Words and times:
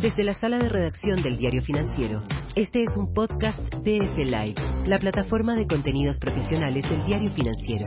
Desde 0.00 0.22
la 0.22 0.34
sala 0.34 0.58
de 0.58 0.68
redacción 0.68 1.24
del 1.24 1.38
Diario 1.38 1.60
Financiero, 1.60 2.22
este 2.54 2.84
es 2.84 2.96
un 2.96 3.12
podcast 3.12 3.58
de 3.82 3.96
F 3.96 4.24
Live, 4.24 4.54
la 4.86 5.00
plataforma 5.00 5.56
de 5.56 5.66
contenidos 5.66 6.18
profesionales 6.18 6.88
del 6.88 7.04
Diario 7.04 7.32
Financiero. 7.32 7.86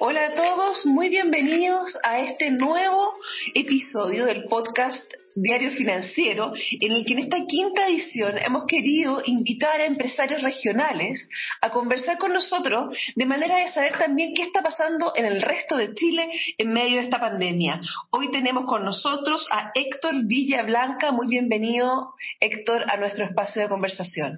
Hola 0.00 0.26
a 0.26 0.34
todos, 0.34 0.84
muy 0.84 1.08
bienvenidos 1.08 1.96
a 2.02 2.20
este 2.20 2.50
nuevo 2.50 3.14
episodio 3.54 4.26
del 4.26 4.44
podcast 4.44 5.10
Diario 5.34 5.72
Financiero, 5.72 6.52
en 6.80 6.92
el 6.92 7.04
que 7.04 7.14
en 7.14 7.18
esta 7.20 7.38
quinta 7.46 7.88
edición 7.88 8.38
hemos 8.38 8.66
querido 8.66 9.20
invitar 9.24 9.80
a 9.80 9.86
empresarios 9.86 10.42
regionales 10.42 11.28
a 11.60 11.70
conversar 11.70 12.18
con 12.18 12.32
nosotros 12.32 12.96
de 13.16 13.26
manera 13.26 13.58
de 13.58 13.68
saber 13.68 13.98
también 13.98 14.32
qué 14.34 14.42
está 14.42 14.62
pasando 14.62 15.12
en 15.16 15.24
el 15.26 15.42
resto 15.42 15.76
de 15.76 15.92
Chile 15.94 16.30
en 16.56 16.72
medio 16.72 16.98
de 16.98 17.04
esta 17.04 17.18
pandemia. 17.18 17.80
Hoy 18.10 18.30
tenemos 18.30 18.64
con 18.66 18.84
nosotros 18.84 19.46
a 19.50 19.72
Héctor 19.74 20.24
Villablanca. 20.24 21.10
Muy 21.10 21.26
bienvenido, 21.26 22.14
Héctor, 22.38 22.84
a 22.88 22.96
nuestro 22.96 23.24
espacio 23.24 23.62
de 23.62 23.68
conversación. 23.68 24.36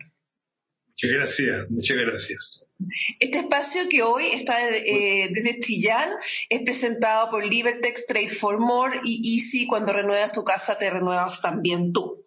Muchas 1.02 1.14
gracias, 1.14 1.70
muchas 1.70 1.96
gracias. 1.98 2.64
Este 3.20 3.38
espacio 3.40 3.82
que 3.90 4.02
hoy 4.02 4.28
está 4.32 4.66
eh, 4.70 5.28
desde 5.30 5.60
Chillán 5.60 6.08
es 6.48 6.62
presentado 6.62 7.30
por 7.30 7.44
Libertex 7.44 8.06
Trade 8.06 8.36
for 8.40 8.58
More 8.58 9.00
y 9.04 9.38
Easy. 9.38 9.66
Cuando 9.66 9.92
renuevas 9.92 10.32
tu 10.32 10.42
casa, 10.42 10.78
te 10.78 10.88
renuevas 10.88 11.38
también 11.42 11.92
tú. 11.92 12.24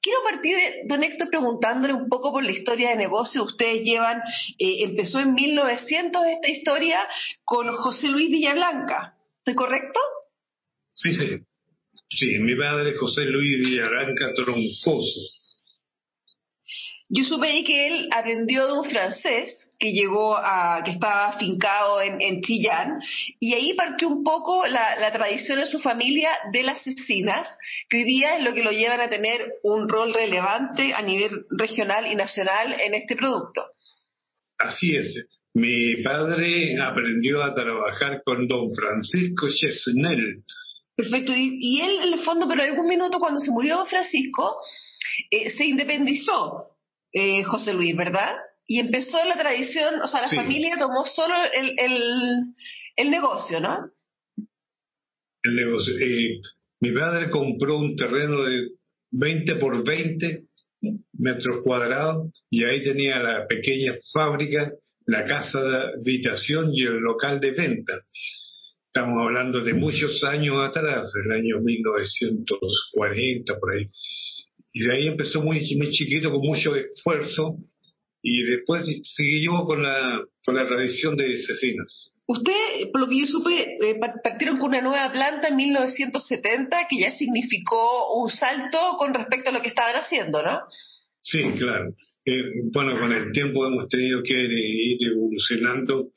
Quiero 0.00 0.20
partir, 0.22 0.54
de, 0.54 0.82
don 0.86 1.02
Héctor, 1.02 1.28
preguntándole 1.28 1.94
un 1.94 2.08
poco 2.08 2.30
por 2.30 2.44
la 2.44 2.52
historia 2.52 2.90
de 2.90 2.96
negocio. 2.96 3.42
Ustedes 3.42 3.82
llevan, 3.82 4.18
eh, 4.58 4.84
empezó 4.84 5.18
en 5.18 5.34
1900 5.34 6.22
esta 6.26 6.50
historia 6.50 7.00
con 7.42 7.66
José 7.74 8.08
Luis 8.08 8.30
Villablanca. 8.30 9.16
¿Estoy 9.38 9.56
correcto? 9.56 9.98
Sí, 10.92 11.12
sí. 11.14 11.40
Sí, 12.10 12.38
mi 12.38 12.54
padre 12.54 12.94
José 12.94 13.24
Luis 13.24 13.58
Villablanca 13.58 14.32
Troncoso 14.34 15.20
yo 17.08 17.24
supe 17.24 17.48
ahí 17.48 17.64
que 17.64 17.86
él 17.86 18.08
aprendió 18.10 18.66
de 18.66 18.72
un 18.72 18.90
francés 18.90 19.70
que 19.78 19.92
llegó 19.92 20.36
a, 20.36 20.82
que 20.84 20.92
estaba 20.92 21.28
afincado 21.28 22.00
en, 22.00 22.20
en 22.20 22.40
Chillán, 22.40 23.00
y 23.38 23.54
ahí 23.54 23.74
partió 23.74 24.08
un 24.08 24.24
poco 24.24 24.66
la, 24.66 24.96
la, 24.96 25.12
tradición 25.12 25.58
de 25.58 25.66
su 25.66 25.80
familia 25.80 26.30
de 26.52 26.62
las 26.62 26.82
cecinas, 26.82 27.46
que 27.90 27.98
hoy 27.98 28.04
día 28.04 28.38
es 28.38 28.44
lo 28.44 28.54
que 28.54 28.62
lo 28.62 28.70
llevan 28.70 29.00
a 29.00 29.10
tener 29.10 29.52
un 29.62 29.88
rol 29.88 30.14
relevante 30.14 30.94
a 30.94 31.02
nivel 31.02 31.44
regional 31.50 32.06
y 32.10 32.14
nacional 32.14 32.80
en 32.80 32.94
este 32.94 33.16
producto. 33.16 33.62
Así 34.58 34.96
es. 34.96 35.26
Mi 35.52 36.02
padre 36.02 36.76
aprendió 36.80 37.42
a 37.42 37.54
trabajar 37.54 38.22
con 38.24 38.48
don 38.48 38.74
Francisco 38.74 39.46
Chesnel. 39.48 40.42
Perfecto. 40.96 41.32
Y, 41.36 41.58
y, 41.60 41.80
él, 41.80 41.98
en 42.08 42.14
el 42.14 42.20
fondo, 42.20 42.48
pero 42.48 42.62
en 42.62 42.70
algún 42.70 42.88
minuto 42.88 43.18
cuando 43.18 43.40
se 43.40 43.50
murió 43.50 43.76
don 43.76 43.86
Francisco, 43.86 44.56
eh, 45.30 45.50
se 45.50 45.66
independizó 45.66 46.73
eh, 47.14 47.44
José 47.44 47.72
Luis, 47.72 47.96
¿verdad? 47.96 48.34
Y 48.66 48.80
empezó 48.80 49.24
la 49.24 49.38
tradición, 49.38 50.02
o 50.02 50.08
sea, 50.08 50.22
la 50.22 50.28
familia 50.28 50.76
tomó 50.78 51.04
solo 51.04 51.34
el, 51.54 51.78
el, 52.96 53.10
negocio, 53.10 53.60
¿no? 53.60 53.90
El 55.44 55.54
negocio. 55.54 55.94
Eh, 55.98 56.40
mi 56.80 56.90
padre 56.92 57.30
compró 57.30 57.78
un 57.78 57.94
terreno 57.94 58.42
de 58.42 58.70
20 59.12 59.54
por 59.56 59.84
20 59.84 60.44
metros 61.18 61.62
cuadrados 61.62 62.32
y 62.50 62.64
ahí 62.64 62.82
tenía 62.82 63.18
la 63.20 63.46
pequeña 63.46 63.94
fábrica, 64.12 64.72
la 65.06 65.24
casa 65.24 65.62
de 65.62 65.76
habitación 66.00 66.70
y 66.72 66.82
el 66.82 66.96
local 66.98 67.38
de 67.38 67.52
venta. 67.52 67.92
Estamos 68.86 69.18
hablando 69.18 69.60
de 69.62 69.74
muchos 69.74 70.24
años 70.24 70.56
atrás, 70.68 71.12
el 71.24 71.30
año 71.32 71.60
1940, 71.60 73.58
por 73.60 73.72
ahí. 73.72 73.86
Y 74.74 74.84
de 74.84 74.92
ahí 74.92 75.06
empezó 75.06 75.40
muy, 75.40 75.60
muy 75.76 75.90
chiquito, 75.92 76.32
con 76.32 76.40
mucho 76.40 76.74
esfuerzo, 76.74 77.56
y 78.20 78.42
después 78.42 78.84
siguió 79.02 79.64
con 79.64 79.82
la, 79.82 80.20
con 80.44 80.56
la 80.56 80.66
tradición 80.66 81.16
de 81.16 81.36
cecinas. 81.38 82.10
Usted, 82.26 82.90
por 82.90 83.02
lo 83.02 83.08
que 83.08 83.20
yo 83.20 83.26
supe, 83.26 83.76
eh, 83.80 84.00
partieron 84.22 84.58
con 84.58 84.70
una 84.70 84.80
nueva 84.80 85.12
planta 85.12 85.48
en 85.48 85.56
1970 85.56 86.88
que 86.88 86.98
ya 86.98 87.10
significó 87.10 88.18
un 88.18 88.30
salto 88.30 88.96
con 88.98 89.14
respecto 89.14 89.50
a 89.50 89.52
lo 89.52 89.60
que 89.60 89.68
estaban 89.68 89.94
haciendo, 89.94 90.42
¿no? 90.42 90.60
Sí, 91.20 91.42
claro. 91.56 91.94
Eh, 92.24 92.42
bueno, 92.72 92.98
con 92.98 93.12
el 93.12 93.30
tiempo 93.30 93.66
hemos 93.66 93.88
tenido 93.88 94.22
que 94.22 94.42
ir 94.42 95.06
evolucionando, 95.06 96.08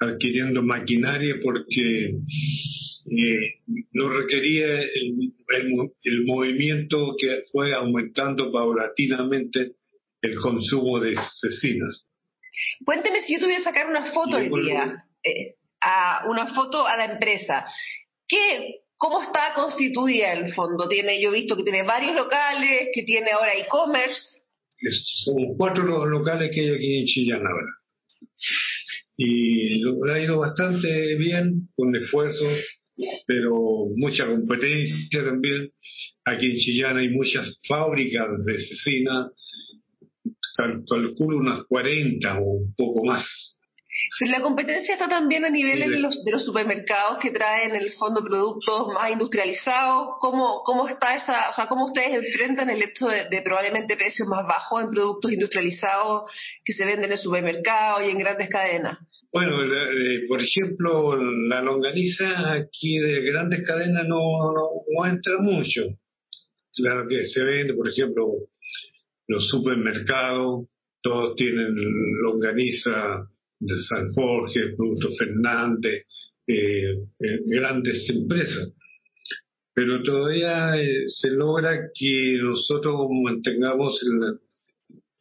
adquiriendo 0.00 0.62
maquinaria 0.62 1.36
porque 1.42 2.14
eh, 3.06 3.54
no 4.00 4.08
requería 4.08 4.80
el, 4.80 5.32
el, 6.02 6.24
movimiento 6.24 7.14
que 7.18 7.42
fue 7.52 7.74
aumentando 7.74 8.50
paulatinamente 8.50 9.72
el 10.22 10.38
consumo 10.38 10.98
de 11.00 11.14
cecinas. 11.40 12.08
Cuénteme 12.84 13.22
si 13.22 13.34
yo 13.34 13.40
tuviera 13.40 13.58
que 13.58 13.64
sacar 13.64 13.88
una 13.88 14.12
foto 14.12 14.36
hoy 14.36 14.50
día, 14.62 15.04
eh, 15.22 15.56
a 15.80 16.24
una 16.28 16.54
foto 16.54 16.86
a 16.86 16.96
la 16.96 17.12
empresa. 17.12 17.64
¿Qué, 18.26 18.82
¿Cómo 18.96 19.22
está 19.22 19.54
constituida 19.54 20.32
el 20.32 20.52
fondo? 20.52 20.88
Tiene, 20.88 21.20
yo 21.22 21.30
he 21.30 21.40
visto 21.40 21.56
que 21.56 21.62
tiene 21.62 21.82
varios 21.82 22.14
locales, 22.14 22.88
que 22.92 23.02
tiene 23.02 23.30
ahora 23.30 23.54
e-commerce. 23.54 24.40
Son 25.24 25.56
cuatro 25.56 25.84
los 25.84 26.06
locales 26.08 26.50
que 26.54 26.60
hay 26.60 26.74
aquí 26.74 26.98
en 26.98 27.06
Chillán 27.06 27.46
ahora. 27.46 27.68
Y 29.16 29.80
lo 29.80 30.10
ha 30.10 30.18
ido 30.18 30.38
bastante 30.38 31.16
bien, 31.16 31.68
con 31.76 31.94
esfuerzo, 31.94 32.44
pero 33.26 33.86
mucha 33.96 34.26
competencia 34.26 35.24
también. 35.24 35.70
Aquí 36.24 36.46
en 36.46 36.56
Chillán 36.56 36.96
hay 36.98 37.08
muchas 37.10 37.60
fábricas 37.66 38.44
de 38.44 38.60
cecina, 38.60 39.30
calculo 40.56 41.38
unas 41.38 41.64
40 41.64 42.38
o 42.38 42.44
un 42.44 42.74
poco 42.74 43.04
más. 43.04 43.56
La 44.20 44.40
competencia 44.40 44.94
está 44.94 45.08
también 45.08 45.44
a 45.44 45.50
nivel 45.50 45.80
de 45.80 45.98
los, 45.98 46.22
de 46.24 46.30
los 46.30 46.44
supermercados 46.44 47.18
que 47.20 47.30
traen 47.30 47.74
en 47.74 47.82
el 47.82 47.92
fondo 47.92 48.22
productos 48.22 48.88
más 48.94 49.10
industrializados. 49.10 50.16
¿Cómo, 50.20 50.62
cómo 50.64 50.88
está 50.88 51.14
esa, 51.14 51.50
o 51.50 51.52
sea, 51.52 51.66
cómo 51.66 51.86
ustedes 51.86 52.14
enfrentan 52.14 52.70
el 52.70 52.82
hecho 52.82 53.06
de, 53.08 53.42
probablemente 53.42 53.96
precios 53.96 54.28
más 54.28 54.46
bajos 54.46 54.82
en 54.82 54.90
productos 54.90 55.32
industrializados 55.32 56.30
que 56.64 56.72
se 56.72 56.84
venden 56.84 57.12
en 57.12 57.18
supermercados 57.18 58.02
y 58.04 58.10
en 58.10 58.18
grandes 58.18 58.48
cadenas? 58.48 58.98
Bueno, 59.32 59.62
eh, 59.62 60.26
por 60.28 60.42
ejemplo, 60.42 61.16
la 61.16 61.62
longaniza 61.62 62.52
aquí 62.52 62.98
de 62.98 63.20
grandes 63.22 63.62
cadenas 63.62 64.04
no, 64.06 64.52
no, 64.52 65.06
entra 65.06 65.38
mucho. 65.38 65.82
Claro 66.74 67.06
que 67.08 67.24
se 67.24 67.42
vende, 67.42 67.74
por 67.74 67.88
ejemplo, 67.88 68.26
los 69.28 69.48
supermercados, 69.48 70.66
todos 71.02 71.36
tienen 71.36 71.74
longaniza 72.22 73.28
de 73.60 73.76
San 73.76 74.12
Jorge, 74.12 74.74
Producto 74.76 75.08
Fernández, 75.16 76.06
eh, 76.46 76.94
eh, 77.20 77.38
grandes 77.46 78.08
empresas. 78.10 78.72
Pero 79.72 80.02
todavía 80.02 80.74
se 81.06 81.30
logra 81.30 81.90
que 81.94 82.38
nosotros 82.42 83.08
mantengamos 83.22 84.00
el, 84.02 84.40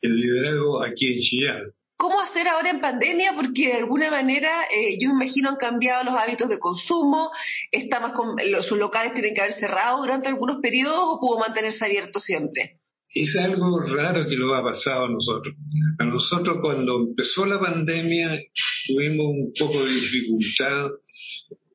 liderazgo 0.02 0.82
aquí 0.82 1.14
en 1.14 1.20
Chillán 1.20 1.74
¿Cómo 2.00 2.22
hacer 2.22 2.48
ahora 2.48 2.70
en 2.70 2.80
pandemia? 2.80 3.34
Porque 3.36 3.68
de 3.68 3.74
alguna 3.74 4.10
manera 4.10 4.64
eh, 4.72 4.98
yo 5.02 5.10
imagino 5.10 5.50
han 5.50 5.58
cambiado 5.58 6.06
los 6.06 6.16
hábitos 6.16 6.48
de 6.48 6.58
consumo, 6.58 7.30
está 7.74 8.14
con, 8.14 8.38
los, 8.50 8.68
sus 8.68 8.78
locales 8.78 9.12
tienen 9.12 9.36
que 9.36 9.42
haber 9.42 9.54
cerrado 9.56 9.98
durante 9.98 10.30
algunos 10.30 10.62
periodos 10.62 10.98
o 11.04 11.20
pudo 11.20 11.40
mantenerse 11.40 11.84
abierto 11.84 12.22
siempre. 12.22 12.80
Es 13.14 13.36
algo 13.38 13.80
raro 13.82 14.28
que 14.28 14.36
lo 14.36 14.54
ha 14.54 14.64
pasado 14.64 15.06
a 15.06 15.10
nosotros. 15.10 15.56
A 15.98 16.06
nosotros 16.06 16.58
cuando 16.62 17.08
empezó 17.08 17.46
la 17.46 17.60
pandemia 17.60 18.40
tuvimos 18.88 19.28
un 19.28 19.52
poco 19.58 19.84
de 19.84 19.96
dificultad 19.96 20.90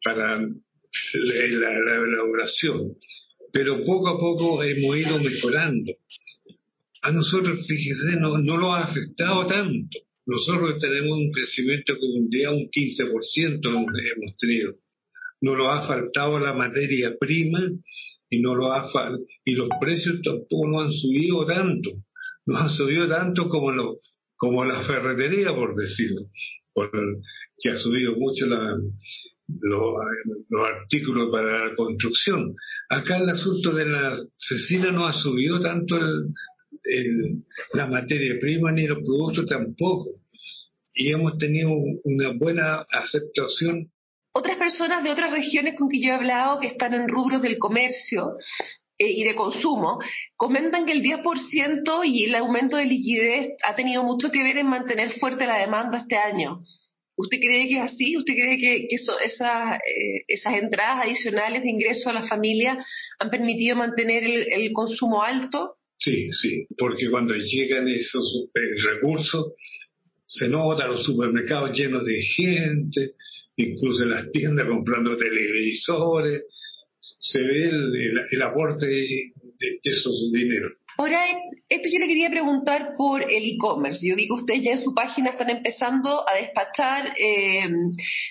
para 0.04 0.38
la, 0.38 0.52
la 1.58 1.96
elaboración, 1.96 2.94
pero 3.52 3.84
poco 3.84 4.08
a 4.08 4.18
poco 4.18 4.62
hemos 4.62 4.96
ido 4.96 5.18
mejorando. 5.18 5.92
A 7.02 7.10
nosotros, 7.10 7.66
fíjese, 7.66 8.16
no, 8.18 8.38
no 8.38 8.56
lo 8.56 8.72
ha 8.72 8.84
afectado 8.84 9.46
tanto 9.46 9.98
nosotros 10.26 10.80
tenemos 10.80 11.18
un 11.18 11.30
crecimiento 11.32 11.94
que 11.94 12.06
un 12.06 12.30
día 12.30 12.50
un 12.50 12.70
15% 12.70 13.60
hemos 13.66 14.36
tenido. 14.38 14.74
No 15.40 15.54
lo 15.54 15.70
ha 15.70 15.86
faltado 15.86 16.38
la 16.38 16.54
materia 16.54 17.14
prima 17.18 17.60
y 18.34 18.40
no 18.40 18.54
lo 18.54 18.72
ha 18.72 18.90
y 19.44 19.54
los 19.54 19.68
precios 19.80 20.20
tampoco 20.22 20.68
no 20.68 20.80
han 20.80 20.92
subido 20.92 21.46
tanto. 21.46 21.90
No 22.46 22.58
han 22.58 22.70
subido 22.70 23.08
tanto 23.08 23.48
como 23.48 23.72
lo, 23.72 23.98
como 24.36 24.64
la 24.64 24.82
ferretería, 24.82 25.54
por 25.54 25.74
decirlo, 25.74 26.26
por 26.72 26.90
que 27.58 27.70
ha 27.70 27.76
subido 27.76 28.14
mucho 28.16 28.46
la, 28.46 28.76
los 29.46 30.66
artículos 30.66 31.30
para 31.30 31.68
la 31.68 31.74
construcción. 31.74 32.54
Acá 32.88 33.18
el 33.18 33.28
asunto 33.28 33.72
de 33.72 33.86
la 33.86 34.16
cecina 34.36 34.90
no 34.90 35.06
ha 35.06 35.12
subido 35.12 35.60
tanto 35.60 35.96
el, 35.96 37.44
la 37.72 37.86
materia 37.86 38.38
prima 38.40 38.72
ni 38.72 38.86
los 38.86 38.98
productos 38.98 39.46
tampoco. 39.46 40.10
Y 40.94 41.10
hemos 41.10 41.38
tenido 41.38 41.70
una 42.04 42.32
buena 42.38 42.86
aceptación. 42.90 43.90
Otras 44.36 44.56
personas 44.56 45.04
de 45.04 45.10
otras 45.10 45.30
regiones 45.30 45.76
con 45.78 45.88
que 45.88 46.00
yo 46.00 46.08
he 46.08 46.16
hablado 46.16 46.58
que 46.58 46.66
están 46.66 46.92
en 46.92 47.06
rubros 47.08 47.40
del 47.40 47.56
comercio 47.56 48.36
eh, 48.98 49.08
y 49.08 49.22
de 49.22 49.36
consumo, 49.36 50.00
comentan 50.36 50.86
que 50.86 50.92
el 50.92 51.02
10% 51.02 52.02
y 52.04 52.24
el 52.24 52.34
aumento 52.34 52.76
de 52.76 52.86
liquidez 52.86 53.52
ha 53.62 53.76
tenido 53.76 54.02
mucho 54.02 54.32
que 54.32 54.42
ver 54.42 54.56
en 54.56 54.66
mantener 54.66 55.12
fuerte 55.20 55.46
la 55.46 55.60
demanda 55.60 55.98
este 55.98 56.16
año. 56.16 56.64
¿Usted 57.16 57.38
cree 57.38 57.68
que 57.68 57.76
es 57.76 57.82
así? 57.82 58.16
¿Usted 58.16 58.34
cree 58.34 58.58
que, 58.58 58.88
esas, 58.90 59.76
eh, 59.76 60.24
esas 60.26 60.56
entradas 60.56 61.06
adicionales 61.06 61.62
de 61.62 61.70
ingreso 61.70 62.10
a 62.10 62.14
la 62.14 62.26
familia 62.26 62.84
han 63.20 63.30
permitido 63.30 63.76
mantener 63.76 64.24
el, 64.24 64.72
consumo 64.72 65.22
alto? 65.22 65.76
Sí, 65.96 66.32
sí, 66.32 66.66
porque 66.76 67.08
cuando 67.08 67.34
llegan 67.34 67.86
esos 67.86 68.48
eh, 68.52 68.82
recursos, 68.94 69.52
se 70.26 70.48
nota 70.48 70.88
los 70.88 71.04
supermercados 71.04 71.70
llenos 71.78 72.04
de 72.04 72.20
gente, 72.20 73.12
incluso 73.56 74.04
en 74.04 74.10
las 74.10 74.30
tiendas 74.30 74.66
comprando 74.66 75.16
televisores, 75.16 76.44
se 77.20 77.38
ve 77.38 77.70
el, 78.30 78.42
aporte 78.42 78.86
de, 78.86 79.32
esos 79.82 80.30
dineros. 80.32 80.80
Ahora, 80.96 81.24
esto 81.68 81.88
yo 81.90 81.98
le 81.98 82.06
quería 82.06 82.30
preguntar 82.30 82.94
por 82.96 83.22
el 83.22 83.44
e-commerce. 83.44 84.06
Yo 84.06 84.14
vi 84.14 84.26
que 84.26 84.34
ustedes 84.34 84.62
ya 84.62 84.72
en 84.72 84.82
su 84.82 84.94
página 84.94 85.30
están 85.30 85.50
empezando 85.50 86.28
a 86.28 86.34
despachar 86.34 87.14
eh, 87.18 87.68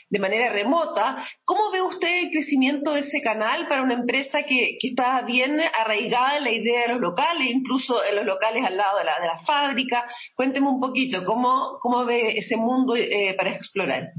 de 0.10 0.20
manera 0.20 0.52
remota. 0.52 1.18
¿Cómo 1.44 1.72
ve 1.72 1.82
usted 1.82 2.26
el 2.26 2.32
crecimiento 2.32 2.94
de 2.94 3.02
ese 3.02 3.22
canal 3.22 3.68
para 3.68 3.84
una 3.84 3.96
empresa 3.96 4.40
que, 4.48 4.78
está 4.82 5.24
bien 5.26 5.60
arraigada 5.60 6.38
en 6.38 6.44
la 6.44 6.52
idea 6.52 6.82
de 6.84 6.94
los 6.94 7.02
locales, 7.02 7.50
incluso 7.50 8.04
en 8.04 8.16
los 8.16 8.26
locales 8.26 8.64
al 8.66 8.78
lado 8.78 9.00
de 9.00 9.06
la, 9.06 9.20
de 9.20 9.28
la 9.28 9.40
fábrica? 9.46 10.06
Cuénteme 10.36 10.68
un 10.68 10.80
poquito, 10.80 11.26
¿cómo, 11.26 11.80
cómo 11.82 12.06
ve 12.06 12.38
ese 12.38 12.56
mundo 12.56 12.96
eh, 12.96 13.34
para 13.36 13.56
explorar? 13.56 14.10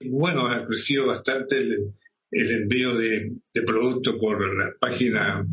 Bueno, 0.00 0.46
ha 0.46 0.66
crecido 0.66 1.06
bastante 1.06 1.58
el, 1.58 1.92
el 2.30 2.50
envío 2.62 2.96
de, 2.96 3.32
de 3.52 3.62
productos 3.62 4.16
por 4.20 4.40
la 4.56 4.72
página 4.80 5.44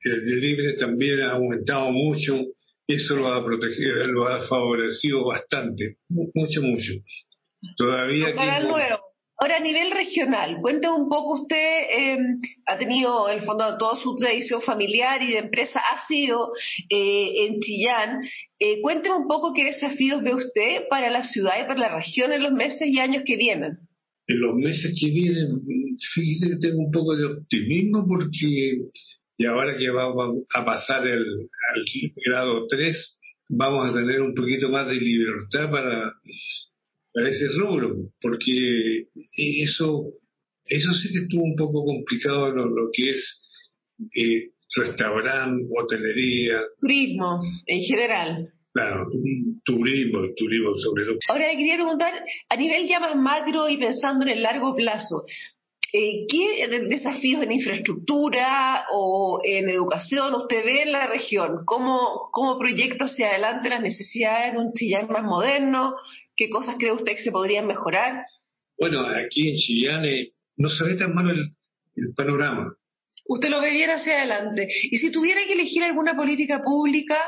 el 0.00 0.24
delivery 0.24 0.76
también 0.76 1.20
ha 1.22 1.32
aumentado 1.32 1.90
mucho 1.90 2.34
eso 2.86 3.16
lo 3.16 3.32
ha 3.32 3.44
protegido 3.44 4.06
lo 4.06 4.28
ha 4.28 4.46
favorecido 4.46 5.24
bastante 5.24 5.96
mucho 6.08 6.60
mucho. 6.62 6.92
Todavía 7.76 8.34
Ahora, 9.36 9.56
a 9.56 9.60
nivel 9.60 9.90
regional, 9.90 10.58
cuénteme 10.60 10.94
un 10.94 11.08
poco, 11.08 11.42
usted 11.42 11.56
eh, 11.56 12.18
ha 12.66 12.78
tenido, 12.78 13.28
en 13.28 13.38
el 13.38 13.44
fondo, 13.44 13.76
toda 13.78 13.96
su 13.96 14.14
tradición 14.14 14.62
familiar 14.62 15.20
y 15.22 15.32
de 15.32 15.38
empresa 15.38 15.80
ha 15.80 16.06
sido 16.06 16.52
eh, 16.88 17.46
en 17.46 17.60
Chillán. 17.60 18.20
Eh, 18.60 18.80
un 18.82 19.26
poco 19.28 19.52
qué 19.52 19.64
desafíos 19.64 20.22
ve 20.22 20.34
usted 20.34 20.88
para 20.88 21.10
la 21.10 21.24
ciudad 21.24 21.54
y 21.60 21.66
para 21.66 21.80
la 21.80 21.96
región 21.96 22.32
en 22.32 22.42
los 22.44 22.52
meses 22.52 22.88
y 22.88 22.98
años 23.00 23.24
que 23.26 23.36
vienen. 23.36 23.78
En 24.26 24.40
los 24.40 24.54
meses 24.54 24.96
que 24.98 25.10
vienen, 25.10 25.60
fíjese 26.14 26.50
que 26.50 26.68
tengo 26.68 26.78
un 26.78 26.90
poco 26.90 27.16
de 27.16 27.26
optimismo 27.26 28.06
porque 28.06 28.78
y 29.36 29.46
ahora 29.46 29.76
que 29.76 29.90
vamos 29.90 30.44
a 30.54 30.64
pasar 30.64 31.06
el, 31.06 31.18
al 31.18 31.84
grado 32.24 32.66
3, 32.68 33.18
vamos 33.48 33.86
a 33.86 33.92
tener 33.92 34.22
un 34.22 34.34
poquito 34.34 34.68
más 34.68 34.86
de 34.86 34.94
libertad 34.94 35.70
para, 35.70 36.12
para 37.14 37.30
ese 37.30 37.46
rubro, 37.56 37.94
porque 38.20 39.06
eso, 39.36 40.10
eso 40.66 40.92
sí 40.92 41.12
que 41.12 41.20
estuvo 41.20 41.44
un 41.44 41.56
poco 41.56 41.84
complicado 41.84 42.50
lo, 42.50 42.66
lo 42.66 42.90
que 42.92 43.10
es 43.10 43.48
eh, 44.16 44.50
restaurante, 44.76 45.64
hotelería. 45.70 46.60
Turismo, 46.80 47.40
en 47.66 47.80
general. 47.80 48.48
Claro, 48.72 49.06
turismo, 49.64 50.18
turismo 50.36 50.76
sobre 50.78 51.04
todo. 51.04 51.18
Ahora 51.28 51.46
le 51.46 51.56
quería 51.56 51.76
preguntar, 51.76 52.12
a 52.48 52.56
nivel 52.56 52.88
ya 52.88 52.98
más 52.98 53.14
macro 53.14 53.68
y 53.68 53.76
pensando 53.76 54.24
en 54.24 54.32
el 54.32 54.42
largo 54.42 54.74
plazo, 54.74 55.24
eh, 55.96 56.26
¿Qué 56.28 56.66
desafíos 56.88 57.42
en 57.44 57.52
infraestructura 57.52 58.84
o 58.92 59.40
en 59.44 59.68
educación 59.68 60.34
usted 60.34 60.64
ve 60.64 60.82
en 60.82 60.90
la 60.90 61.06
región? 61.06 61.64
¿Cómo, 61.64 62.30
cómo 62.32 62.58
proyecta 62.58 63.04
hacia 63.04 63.28
adelante 63.30 63.68
las 63.68 63.80
necesidades 63.80 64.54
de 64.54 64.58
un 64.58 64.72
Chillán 64.72 65.06
más 65.08 65.22
moderno? 65.22 65.94
¿Qué 66.34 66.50
cosas 66.50 66.76
cree 66.80 66.92
usted 66.92 67.12
que 67.12 67.22
se 67.22 67.30
podrían 67.30 67.68
mejorar? 67.68 68.24
Bueno, 68.76 69.06
aquí 69.06 69.50
en 69.50 69.56
Chillán 69.56 70.04
eh, 70.04 70.32
no 70.56 70.68
se 70.68 70.84
ve 70.84 70.96
tan 70.96 71.14
malo 71.14 71.30
el 71.30 72.14
panorama 72.16 72.76
usted 73.26 73.48
lo 73.48 73.60
ve 73.60 73.70
bien 73.70 73.90
hacia 73.90 74.18
adelante. 74.18 74.68
Y 74.82 74.98
si 74.98 75.10
tuviera 75.10 75.40
que 75.46 75.54
elegir 75.54 75.82
alguna 75.82 76.14
política 76.14 76.62
pública 76.62 77.18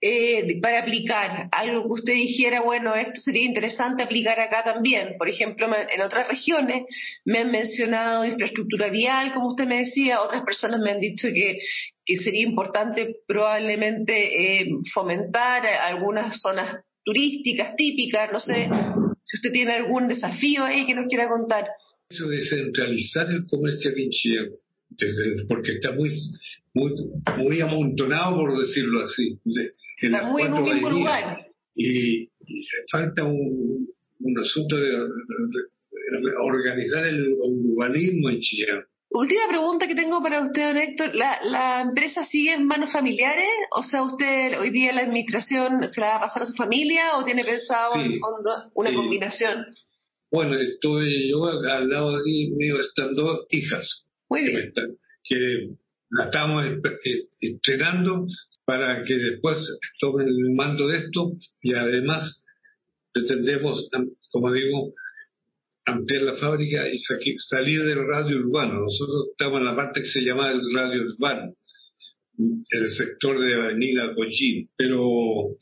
eh, 0.00 0.60
para 0.60 0.80
aplicar, 0.80 1.48
algo 1.50 1.82
que 1.82 2.00
usted 2.00 2.12
dijera, 2.12 2.60
bueno, 2.62 2.94
esto 2.94 3.20
sería 3.20 3.44
interesante 3.44 4.02
aplicar 4.02 4.38
acá 4.38 4.62
también. 4.64 5.16
Por 5.18 5.28
ejemplo, 5.28 5.66
en 5.66 6.00
otras 6.02 6.28
regiones 6.28 6.84
me 7.24 7.38
han 7.40 7.50
mencionado 7.50 8.24
infraestructura 8.24 8.88
vial, 8.88 9.32
como 9.34 9.50
usted 9.50 9.66
me 9.66 9.78
decía, 9.78 10.22
otras 10.22 10.44
personas 10.44 10.80
me 10.80 10.90
han 10.90 11.00
dicho 11.00 11.28
que, 11.28 11.58
que 12.04 12.16
sería 12.16 12.42
importante 12.42 13.16
probablemente 13.26 14.60
eh, 14.60 14.68
fomentar 14.92 15.66
algunas 15.66 16.40
zonas 16.40 16.78
turísticas 17.04 17.74
típicas, 17.76 18.30
no 18.32 18.38
sé, 18.38 18.68
si 19.24 19.36
usted 19.36 19.52
tiene 19.52 19.72
algún 19.72 20.06
desafío 20.06 20.64
ahí 20.64 20.86
que 20.86 20.94
nos 20.94 21.06
quiera 21.06 21.28
contar. 21.28 21.66
De 22.08 22.16
el 22.16 23.46
comercio 23.46 23.90
aquí 23.90 24.08
Chile 24.10 24.50
porque 25.48 25.72
está 25.72 25.92
muy, 25.92 26.10
muy, 26.74 26.92
muy 27.38 27.60
amontonado, 27.60 28.36
por 28.36 28.58
decirlo 28.58 29.04
así. 29.04 29.38
está 30.00 30.28
muy 30.30 30.42
en 30.42 30.52
un 30.52 30.64
mismo 30.64 30.90
lugar. 30.90 31.46
Y, 31.74 32.28
falta 32.90 33.24
un, 33.24 33.88
un 34.20 34.38
asunto 34.38 34.76
de, 34.76 34.92
organizar 36.42 37.06
el 37.06 37.32
urbanismo 37.32 38.30
en 38.30 38.40
Chile. 38.40 38.84
Última 39.12 39.48
pregunta 39.48 39.88
que 39.88 39.96
tengo 39.96 40.22
para 40.22 40.40
usted, 40.40 40.68
don 40.68 40.76
Héctor. 40.76 41.14
¿La, 41.14 41.40
¿La 41.42 41.80
empresa 41.80 42.24
sigue 42.26 42.54
en 42.54 42.66
manos 42.66 42.92
familiares? 42.92 43.48
O 43.72 43.82
sea, 43.82 44.02
¿usted 44.04 44.60
hoy 44.60 44.70
día 44.70 44.92
la 44.92 45.02
administración 45.02 45.86
se 45.88 46.00
la 46.00 46.10
va 46.10 46.16
a 46.16 46.20
pasar 46.20 46.42
a 46.42 46.44
su 46.44 46.54
familia 46.54 47.16
o 47.16 47.24
tiene 47.24 47.44
pensado 47.44 48.00
en 48.00 48.20
fondo 48.20 48.50
una 48.74 48.94
combinación? 48.94 49.66
Bueno, 50.30 50.54
estoy 50.60 51.28
yo 51.28 51.44
al 51.46 51.88
lado 51.88 52.18
de 52.18 52.22
mí 52.22 52.50
mío 52.52 52.78
están 52.80 53.16
dos 53.16 53.46
hijas. 53.50 54.06
Muy 54.30 54.44
bien. 54.44 54.72
Que 55.24 55.70
la 56.10 56.24
estamos 56.26 56.64
entrenando 57.40 58.26
para 58.64 59.04
que 59.04 59.14
después 59.14 59.58
tomen 60.00 60.28
el 60.28 60.54
mando 60.54 60.86
de 60.86 60.98
esto 60.98 61.32
y 61.60 61.74
además 61.74 62.44
pretendemos, 63.12 63.88
como 64.30 64.52
digo, 64.52 64.94
ampliar 65.84 66.22
la 66.22 66.34
fábrica 66.34 66.88
y 66.88 66.98
salir 67.38 67.82
del 67.82 68.06
radio 68.06 68.38
urbano. 68.38 68.80
Nosotros 68.82 69.28
estamos 69.32 69.58
en 69.58 69.66
la 69.66 69.76
parte 69.76 70.00
que 70.00 70.08
se 70.08 70.20
llama 70.20 70.52
el 70.52 70.60
radio 70.72 71.02
urbano, 71.02 71.54
el 72.38 72.88
sector 72.88 73.40
de 73.40 73.54
Avenida 73.54 74.14
Cochín, 74.14 74.70
pero 74.76 75.56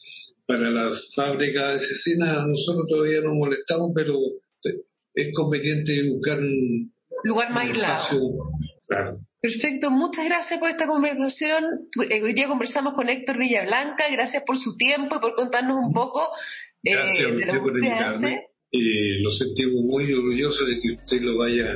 para 0.46 0.70
las 0.70 1.12
fábricas 1.14 1.80
de 1.80 1.86
escena 1.86 2.46
nosotros 2.46 2.86
todavía 2.88 3.20
no 3.22 3.34
molestamos, 3.34 3.92
pero 3.94 4.18
es 5.14 5.34
conveniente 5.34 6.08
buscar 6.10 6.38
un 6.38 6.92
lugar 7.24 7.50
más 7.50 7.64
aislado. 7.64 8.20
Perfecto, 9.40 9.90
muchas 9.90 10.24
gracias 10.24 10.58
por 10.58 10.68
esta 10.68 10.86
conversación. 10.86 11.64
Eh, 12.10 12.22
hoy 12.22 12.34
día 12.34 12.48
conversamos 12.48 12.94
con 12.94 13.08
Héctor 13.08 13.38
Villablanca, 13.38 14.04
gracias 14.10 14.42
por 14.44 14.58
su 14.58 14.76
tiempo 14.76 15.16
y 15.16 15.20
por 15.20 15.34
contarnos 15.36 15.76
un 15.76 15.92
poco 15.92 16.28
eh, 16.82 16.96
de 16.96 17.46
lo 17.46 17.62
que 17.62 17.70
usted 17.70 17.92
hace. 17.92 18.46
Y 18.70 19.22
lo 19.22 19.30
sentimos 19.30 19.84
muy 19.84 20.12
orgulloso 20.12 20.64
de 20.64 20.78
que 20.80 20.92
usted 20.92 21.20
lo 21.22 21.38
vaya 21.38 21.66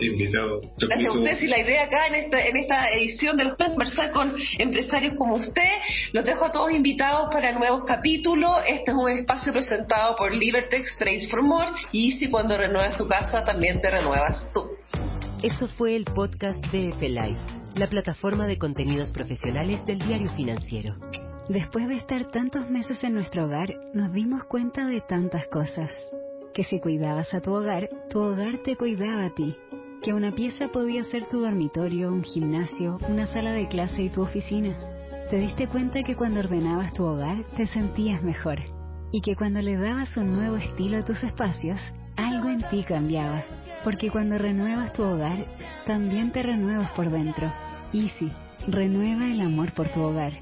invitado. 0.00 0.60
Gracias 0.76 1.08
a 1.08 1.12
usted. 1.12 1.38
Si 1.38 1.46
la 1.46 1.60
idea 1.60 1.84
acá 1.84 2.08
en 2.08 2.14
esta, 2.16 2.44
en 2.44 2.56
esta 2.56 2.88
edición 2.90 3.36
de 3.36 3.44
los 3.44 3.56
conversar 3.56 4.10
con 4.10 4.34
empresarios 4.58 5.14
como 5.16 5.36
usted, 5.36 5.70
los 6.12 6.24
dejo 6.24 6.46
a 6.46 6.52
todos 6.52 6.72
invitados 6.72 7.28
para 7.32 7.52
nuevos 7.52 7.84
capítulos. 7.84 8.58
Este 8.66 8.90
es 8.90 8.96
un 8.96 9.10
espacio 9.10 9.52
presentado 9.52 10.16
por 10.16 10.34
Libertex 10.34 10.96
Trades 10.98 11.30
for 11.30 11.42
More 11.42 11.70
y 11.92 12.12
si 12.12 12.28
cuando 12.28 12.58
renuevas 12.58 12.98
tu 12.98 13.06
casa 13.06 13.44
también 13.44 13.80
te 13.80 13.90
renuevas 13.90 14.50
tú. 14.52 14.68
Eso 15.44 15.68
fue 15.76 15.94
el 15.94 16.06
podcast 16.06 16.64
de 16.68 16.88
F-Live, 16.88 17.36
la 17.74 17.86
plataforma 17.86 18.46
de 18.46 18.56
contenidos 18.56 19.10
profesionales 19.10 19.84
del 19.84 19.98
diario 19.98 20.32
financiero. 20.34 20.96
Después 21.50 21.86
de 21.86 21.96
estar 21.96 22.30
tantos 22.30 22.70
meses 22.70 23.04
en 23.04 23.12
nuestro 23.12 23.44
hogar, 23.44 23.68
nos 23.92 24.10
dimos 24.14 24.44
cuenta 24.44 24.86
de 24.86 25.02
tantas 25.02 25.46
cosas. 25.48 25.90
Que 26.54 26.64
si 26.64 26.80
cuidabas 26.80 27.34
a 27.34 27.42
tu 27.42 27.52
hogar, 27.52 27.90
tu 28.08 28.20
hogar 28.20 28.62
te 28.64 28.74
cuidaba 28.76 29.26
a 29.26 29.34
ti. 29.34 29.54
Que 30.02 30.14
una 30.14 30.32
pieza 30.32 30.68
podía 30.68 31.04
ser 31.04 31.26
tu 31.28 31.42
dormitorio, 31.42 32.08
un 32.08 32.24
gimnasio, 32.24 32.96
una 33.10 33.26
sala 33.26 33.52
de 33.52 33.68
clase 33.68 34.00
y 34.00 34.08
tu 34.08 34.22
oficina. 34.22 34.74
Te 35.28 35.36
diste 35.36 35.68
cuenta 35.68 36.02
que 36.04 36.16
cuando 36.16 36.40
ordenabas 36.40 36.94
tu 36.94 37.04
hogar 37.04 37.44
te 37.54 37.66
sentías 37.66 38.22
mejor. 38.22 38.60
Y 39.12 39.20
que 39.20 39.36
cuando 39.36 39.60
le 39.60 39.76
dabas 39.76 40.16
un 40.16 40.32
nuevo 40.32 40.56
estilo 40.56 41.00
a 41.00 41.04
tus 41.04 41.22
espacios, 41.22 41.82
algo 42.16 42.48
en 42.48 42.62
ti 42.70 42.82
cambiaba. 42.82 43.44
Porque 43.84 44.10
cuando 44.10 44.38
renuevas 44.38 44.92
tu 44.94 45.02
hogar, 45.02 45.44
también 45.86 46.32
te 46.32 46.42
renuevas 46.42 46.90
por 46.92 47.10
dentro. 47.10 47.52
Easy, 47.92 48.32
renueva 48.66 49.26
el 49.26 49.42
amor 49.42 49.72
por 49.72 49.88
tu 49.90 50.00
hogar. 50.00 50.32